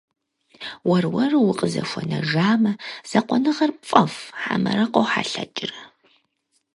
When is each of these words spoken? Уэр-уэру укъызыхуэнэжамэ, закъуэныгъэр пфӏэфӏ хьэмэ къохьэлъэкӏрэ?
Уэр-уэру 0.89 1.41
укъызыхуэнэжамэ, 1.49 2.71
закъуэныгъэр 3.09 3.71
пфӏэфӏ 3.81 4.21
хьэмэ 4.41 4.71
къохьэлъэкӏрэ? 4.93 5.79